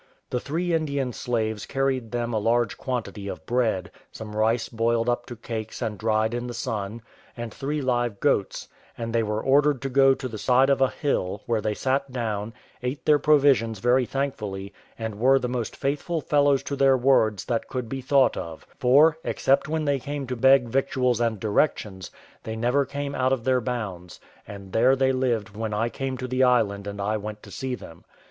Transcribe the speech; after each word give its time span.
The 0.31 0.39
three 0.39 0.73
Indian 0.73 1.13
slaves 1.13 1.67
carried 1.67 2.09
them 2.11 2.33
a 2.33 2.39
large 2.39 2.75
quantity 2.75 3.27
of 3.27 3.45
bread, 3.45 3.91
some 4.11 4.35
rice 4.35 4.67
boiled 4.67 5.07
up 5.07 5.27
to 5.27 5.35
cakes 5.35 5.79
and 5.79 5.95
dried 5.99 6.33
in 6.33 6.47
the 6.47 6.55
sun, 6.55 7.03
and 7.37 7.53
three 7.53 7.83
live 7.83 8.19
goats; 8.19 8.67
and 8.97 9.13
they 9.13 9.21
were 9.21 9.43
ordered 9.43 9.79
to 9.83 9.89
go 9.89 10.15
to 10.15 10.27
the 10.27 10.39
side 10.39 10.71
of 10.71 10.81
a 10.81 10.89
hill, 10.89 11.43
where 11.45 11.61
they 11.61 11.75
sat 11.75 12.11
down, 12.11 12.51
ate 12.81 13.05
their 13.05 13.19
provisions 13.19 13.77
very 13.77 14.07
thankfully, 14.07 14.73
and 14.97 15.19
were 15.19 15.37
the 15.37 15.47
most 15.47 15.75
faithful 15.75 16.19
fellows 16.19 16.63
to 16.63 16.75
their 16.75 16.97
words 16.97 17.45
that 17.45 17.67
could 17.67 17.87
be 17.87 18.01
thought 18.01 18.35
of; 18.35 18.65
for, 18.79 19.19
except 19.23 19.67
when 19.69 19.85
they 19.85 19.99
came 19.99 20.25
to 20.25 20.35
beg 20.35 20.67
victuals 20.67 21.21
and 21.21 21.39
directions, 21.39 22.09
they 22.41 22.55
never 22.55 22.85
came 22.87 23.13
out 23.13 23.31
of 23.31 23.43
their 23.43 23.61
bounds; 23.61 24.19
and 24.47 24.71
there 24.73 24.95
they 24.95 25.11
lived 25.11 25.55
when 25.55 25.75
I 25.75 25.89
came 25.89 26.17
to 26.17 26.27
the 26.27 26.43
island 26.43 26.87
and 26.87 26.99
I 26.99 27.17
went 27.17 27.43
to 27.43 27.51
see 27.51 27.75
them. 27.75 28.03